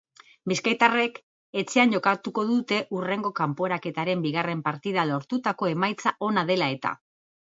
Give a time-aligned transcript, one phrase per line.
[0.51, 1.17] Bizkaitarrek
[1.61, 6.95] etxean jokatuko dute hurrengo kanporaketaren bigarren partida lortutako emaitza ona dela eta.